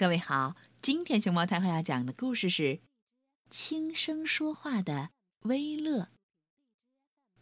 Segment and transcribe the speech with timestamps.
[0.00, 2.62] 各位好，今天熊猫太后要讲的故事是
[3.50, 6.04] 《轻声说话的威勒》。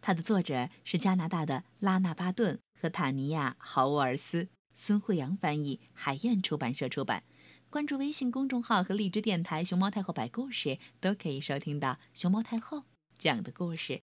[0.00, 7.24] 它的作者是加拿大的拉纳巴顿和塔尼亚豪沃尔斯，孙慧阳翻译，海燕出版社出版。
[7.70, 12.84] 关注微信公众号和荔枝电台“熊猫太后摆故事”，都可以收听到熊猫太后
[13.18, 14.00] 讲的故事。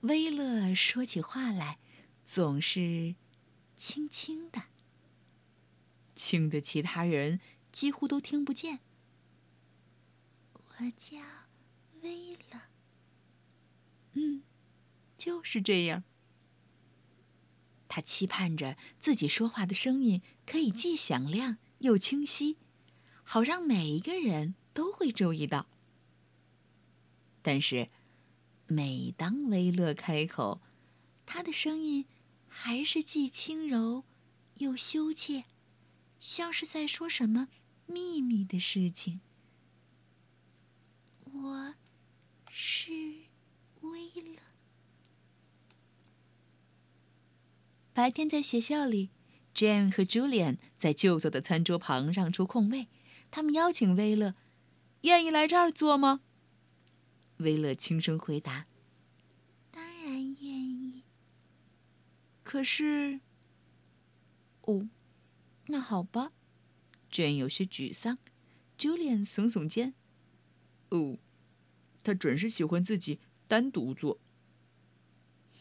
[0.00, 1.78] 威勒说起话来，
[2.26, 3.14] 总是
[3.78, 4.64] 轻轻的。
[6.16, 7.38] 轻的其他人
[7.70, 8.80] 几乎都听不见。
[10.54, 11.18] 我叫
[12.02, 12.62] 威勒。
[14.14, 14.42] 嗯，
[15.16, 16.02] 就是这样。
[17.88, 22.56] 他期盼着自己说话的声音可以既响亮又清晰，
[23.22, 25.66] 好让每一个人都会注意到。
[27.42, 27.88] 但是，
[28.66, 30.60] 每当威勒开口，
[31.24, 32.06] 他的声音
[32.48, 34.04] 还是既轻柔
[34.56, 35.44] 又羞怯。
[36.20, 37.48] 像是在说什么
[37.86, 39.20] 秘密的事情。
[41.24, 41.74] 我
[42.50, 42.92] 是
[43.82, 44.38] 威勒。
[47.92, 49.10] 白天在学校里
[49.54, 52.88] ，Jane 和 Julian 在就座的餐桌旁让出空位，
[53.30, 54.34] 他们邀请威勒
[55.02, 56.20] ：“愿意来这儿坐吗？”
[57.38, 58.66] 威勒轻声回答
[59.70, 61.04] ：“当然愿意。”
[62.42, 63.20] 可是，
[64.62, 64.88] 哦。
[65.66, 66.32] 那好吧
[67.10, 68.18] ，Jane 有些沮丧。
[68.78, 69.94] Julian 耸耸肩。
[70.90, 71.18] 哦，
[72.02, 74.18] 他准是喜欢自己单独做。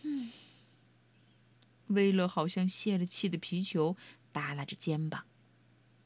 [0.04, 0.32] 嗯。
[1.88, 3.96] 威勒好像泄了气的皮球，
[4.32, 5.26] 耷拉着肩膀。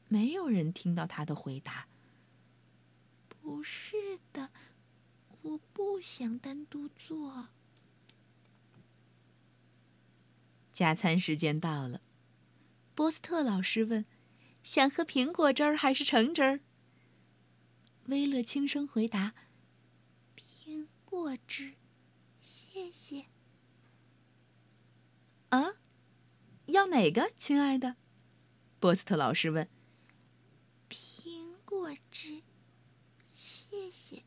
[0.08, 1.86] 没有人听到他的回答。
[3.28, 4.50] 不是的，
[5.42, 7.48] 我不想单独做。
[10.70, 12.00] 加餐时间到了。
[12.94, 14.04] 波斯特老师问
[14.62, 16.60] ：“想喝苹果汁儿还是橙汁儿？”
[18.06, 19.34] 威勒轻声回答
[20.36, 21.74] ：“苹果汁，
[22.40, 23.26] 谢谢。
[25.50, 25.74] ”“啊，
[26.66, 27.96] 要哪个，亲爱的？”
[28.78, 29.68] 波斯特老师问。
[30.90, 32.42] “苹果汁，
[33.30, 34.24] 谢谢。”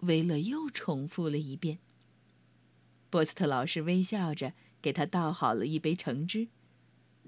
[0.00, 1.78] 威勒又重复了一遍。
[3.08, 4.52] 波斯特老师微笑着
[4.82, 6.48] 给他倒好了一杯橙汁。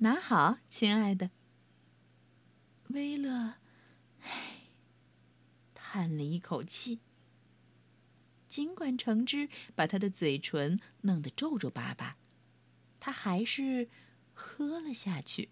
[0.01, 1.31] 拿好，亲爱的。
[2.89, 3.55] 威勒，
[4.21, 4.71] 唉，
[5.75, 7.01] 叹了一口气。
[8.49, 12.17] 尽管橙汁把他的嘴唇弄得皱皱巴巴，
[13.01, 13.89] 他还是
[14.33, 15.51] 喝了下去。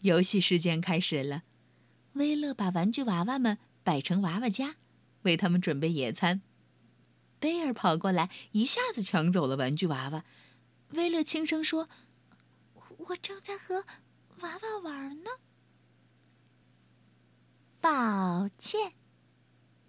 [0.00, 1.44] 游戏时间开始了，
[2.14, 4.76] 威勒把玩具娃娃们摆成娃娃家，
[5.22, 6.40] 为他们准备野餐。
[7.38, 10.24] 贝尔跑过来，一下子抢走了玩具娃娃。
[10.94, 11.88] 威勒轻声说
[12.96, 13.84] ：“我正在和
[14.40, 15.30] 娃娃玩呢。”
[17.80, 18.94] 抱歉，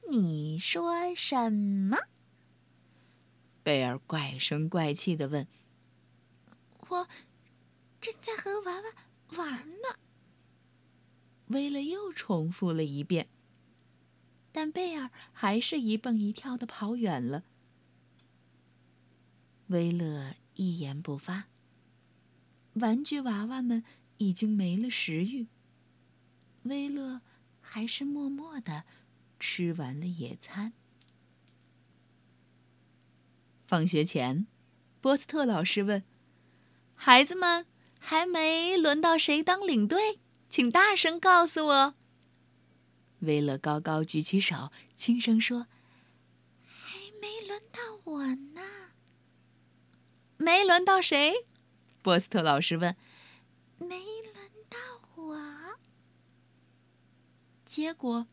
[0.10, 1.98] 你说什么？
[3.64, 5.48] 贝尔怪声怪气的问。
[6.90, 7.08] “我
[8.02, 10.00] 正在和娃娃玩呢。”
[11.48, 13.30] 威勒又重复了一遍，
[14.52, 17.44] 但贝尔还是一蹦一跳的跑远了。
[19.68, 20.36] 威勒。
[20.56, 21.46] 一言不发。
[22.74, 23.84] 玩具娃娃们
[24.18, 25.48] 已经没了食欲。
[26.64, 27.22] 威勒
[27.62, 28.84] 还是默默的
[29.40, 30.74] 吃完了野餐。
[33.68, 34.48] 放学前，
[35.02, 36.04] 波斯特老师问
[36.96, 37.66] ：“孩子们，
[38.00, 40.20] 还没轮到谁当领队？
[40.50, 41.96] 请大声告诉我。”
[43.20, 45.68] 威勒高高举起手，轻声说
[46.62, 48.62] ：“还没轮到我呢。”
[50.38, 51.48] 没轮到谁？
[52.02, 52.96] 波斯特老师问。
[53.78, 54.78] 没轮到
[55.16, 55.78] 我。
[57.66, 58.28] 结果，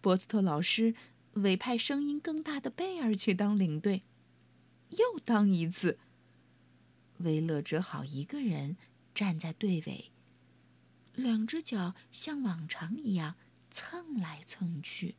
[0.00, 0.94] 波斯特老师
[1.32, 4.04] 委派声音更大的贝尔去当领队，
[4.90, 5.98] 又当一次。
[7.18, 8.76] 威勒只好一个人
[9.14, 10.10] 站在队尾，
[11.14, 13.34] 两只脚像往常一样
[13.70, 15.16] 蹭来蹭去，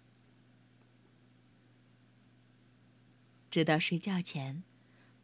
[3.51, 4.63] 直到睡觉前。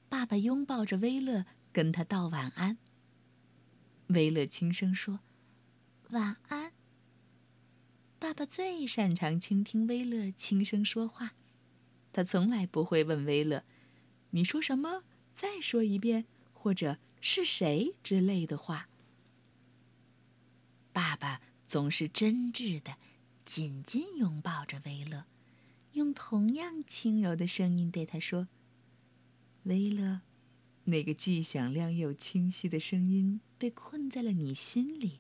[0.10, 2.78] 爸爸拥抱着威勒，跟他道晚安。
[4.08, 5.20] 威勒轻声说
[6.12, 6.72] ：“晚安。”
[8.20, 11.34] 爸爸最擅长倾听威勒轻声说话，
[12.14, 13.64] 他从来不会问威勒
[14.32, 15.04] ：“你说什么？
[15.34, 18.90] 再说一遍，或者是谁之类的话。”
[20.94, 22.98] 爸爸总是真挚的，
[23.46, 25.26] 紧紧拥抱着威勒，
[25.92, 28.48] 用同样轻柔的声音对他说。
[29.68, 30.22] 威勒，
[30.86, 35.20] 那个既响亮又清晰的声音被困在了你心里，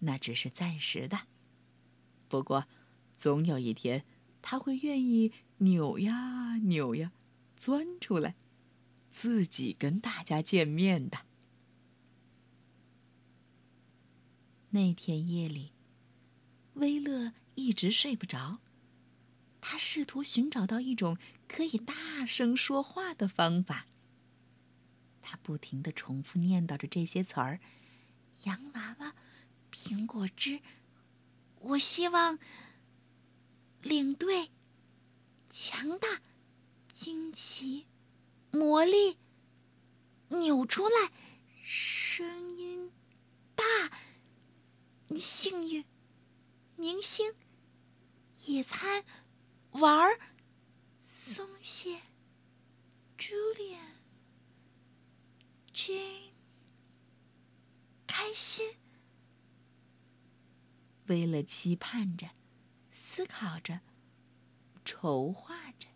[0.00, 1.26] 那只是暂时的。
[2.28, 2.66] 不过，
[3.14, 4.04] 总有一天，
[4.40, 7.12] 他会愿意扭呀扭呀，
[7.56, 8.36] 钻出来，
[9.10, 11.26] 自己跟大家见面的。
[14.70, 15.72] 那天夜里，
[16.74, 18.60] 威勒一直睡不着。
[19.60, 23.86] 他试图寻找到一种可以大声说话的方法。
[25.20, 27.60] 他不停的重复念叨着这些词儿
[28.44, 29.14] ：“洋娃娃，
[29.70, 30.60] 苹果汁，
[31.60, 32.38] 我希望
[33.82, 34.50] 领队，
[35.50, 36.22] 强大，
[36.92, 37.86] 惊奇，
[38.50, 39.18] 魔力，
[40.28, 41.12] 扭出来，
[41.62, 42.90] 声音
[43.54, 43.64] 大，
[45.14, 45.84] 幸运，
[46.76, 47.34] 明星，
[48.46, 49.04] 野餐。”
[49.78, 50.18] 玩儿，
[50.96, 52.00] 松懈
[55.72, 56.32] ，Julian，Jane，
[58.06, 58.74] 开心。
[61.06, 62.30] 为了期盼着，
[62.90, 63.82] 思考着，
[64.84, 65.86] 筹划着，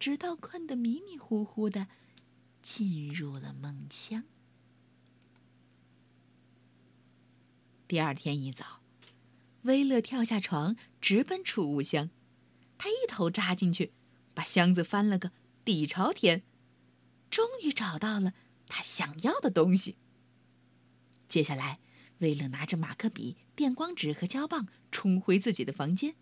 [0.00, 1.86] 直到困得迷迷糊糊的，
[2.62, 4.24] 进入了梦乡。
[7.86, 8.80] 第二天一早，
[9.62, 12.10] 威勒跳下床，直奔储物箱。
[12.78, 13.92] 他一头扎进去，
[14.34, 15.32] 把箱子翻了个
[15.64, 16.42] 底朝天，
[17.30, 18.34] 终于找到了
[18.68, 19.96] 他想要的东西。
[21.28, 21.80] 接下来，
[22.18, 26.14] 威勒拿着马克笔、电光纸和胶棒冲回自己的房间。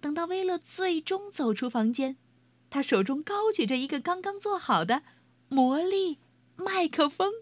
[0.00, 2.16] 等到威勒最终走出房间，
[2.68, 5.02] 他手中高举着一个刚刚做好的
[5.48, 6.18] 魔力
[6.56, 7.32] 麦克风。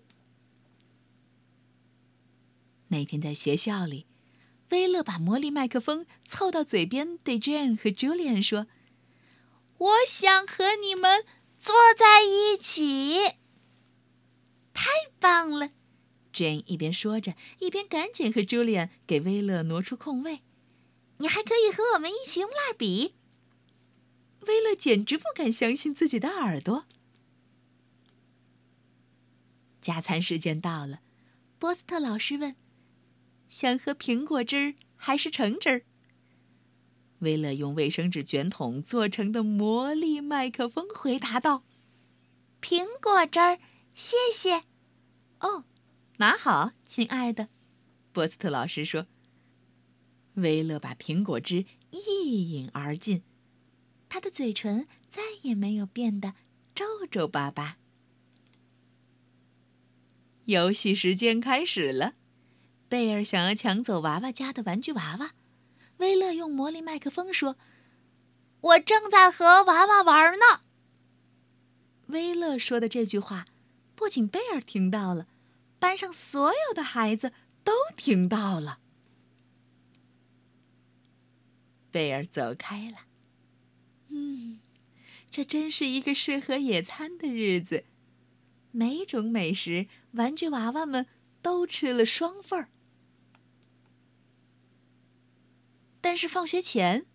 [2.89, 4.07] 那天在学校里。
[4.71, 8.67] 威勒把魔力麦克风凑到嘴边，对 Jane 和 Julian 说
[9.79, 11.25] ：“我想和你们
[11.59, 13.37] 坐在一起。”
[14.73, 14.89] 太
[15.19, 15.71] 棒了
[16.33, 20.41] ！Jane 一边说着，一边赶紧和 Julian 给威勒挪出空位。
[21.19, 23.15] 你还可以和我们一起用蜡笔。
[24.47, 26.87] 威勒简直不敢相信自己的耳朵。
[29.83, 31.01] 加餐时间到了，
[31.59, 32.57] 波斯特老师问。
[33.51, 35.83] 想喝苹果汁儿还是橙汁儿？
[37.19, 41.65] 威勒用卫生纸卷筒做成的魔力麦克风回答道
[42.63, 43.59] ：“苹果汁儿，
[43.95, 44.63] 谢谢。”
[45.41, 45.65] 哦，
[46.19, 47.49] 拿好，亲爱的，
[48.13, 49.07] 波斯特老师说。
[50.35, 53.23] 威勒把苹果汁一饮而尽，
[54.09, 56.35] 他的嘴唇再也没有变得
[56.73, 57.79] 皱皱巴巴。
[60.45, 62.15] 游戏时间开始了。
[62.91, 65.31] 贝尔想要抢走娃娃家的玩具娃娃，
[65.99, 67.57] 威勒用魔力麦克风说
[68.63, 70.63] ：“我正在和娃娃玩呢。”
[72.09, 73.47] 威勒说的这句话，
[73.95, 75.29] 不仅贝尔听到了，
[75.79, 77.33] 班上所有的孩子
[77.63, 78.81] 都听到了。
[81.93, 82.97] 贝尔走开了。
[84.09, 84.59] 嗯，
[85.31, 87.85] 这真是一个适合野餐的日子，
[88.73, 91.07] 每种美食，玩具娃娃们
[91.41, 92.69] 都吃了双份儿。
[96.11, 97.07] 但是放学前，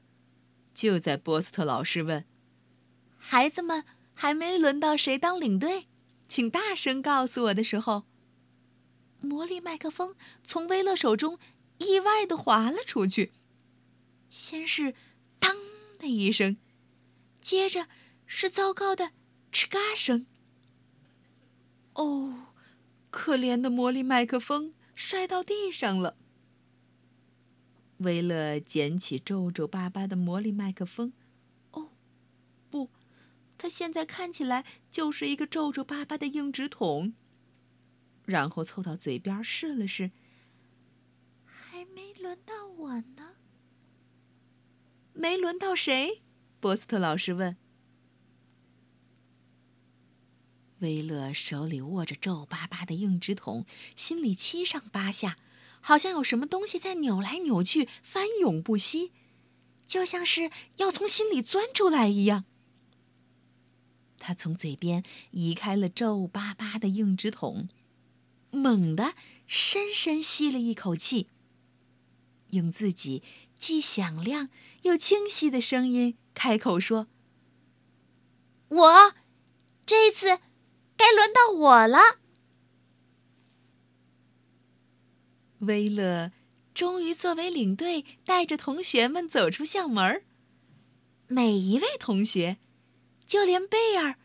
[0.74, 2.24] 就在波斯特老师问
[3.20, 3.84] ：“孩子们
[4.14, 5.90] 还没轮到谁当领队，
[6.30, 8.06] 请大声告诉我的时候，
[9.20, 11.38] 魔力麦克风从威勒手中
[11.80, 13.34] 意外的滑了出去。
[14.30, 14.96] 先是
[15.40, 15.58] ‘当’
[16.00, 16.56] 的一声，
[17.42, 17.90] 接着
[18.26, 19.12] 是糟糕的
[19.52, 20.26] ‘吱嘎’声。
[21.96, 22.54] 哦，
[23.10, 26.16] 可怜的魔力麦克风摔到地上了。”
[27.98, 31.14] 威勒捡起皱皱巴巴的魔力麦克风，
[31.72, 31.92] 哦，
[32.70, 32.90] 不，
[33.58, 37.14] 他现在看起来就是一个皱皱巴巴的硬纸筒。
[38.26, 40.12] 然后凑到嘴边试了试，
[41.46, 43.36] 还没轮到我呢。
[45.14, 46.24] 没轮到谁？
[46.60, 47.56] 波斯特老师问。
[50.80, 55.38] 威勒手里握着皱巴巴的硬纸筒，心里七上八下。
[55.88, 59.12] 好像有什么东西在扭来扭去，翻涌不息，
[59.86, 62.46] 就像是要从心里钻出来一样。
[64.18, 67.70] 他从嘴边移开了皱巴巴的硬纸筒，
[68.50, 69.14] 猛地
[69.46, 71.30] 深深吸了一口气，
[72.50, 73.22] 用自己
[73.56, 74.50] 既响亮
[74.82, 77.06] 又清晰的声音开口说
[78.70, 79.14] ：“我，
[79.86, 80.40] 这次
[80.98, 82.00] 该轮到我了。”
[85.66, 86.32] 威乐
[86.74, 90.24] 终于作为领队带着同学们走出校门儿。
[91.28, 92.58] 每一位同学
[93.26, 94.18] 就连贝儿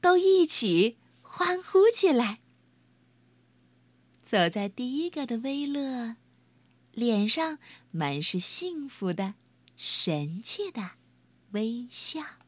[0.00, 2.40] 都一起欢呼起来。
[4.22, 6.16] 走在第一个的威乐
[6.92, 7.58] 脸上
[7.90, 9.34] 满是幸福的
[9.76, 10.92] 神气的
[11.52, 12.45] 微笑。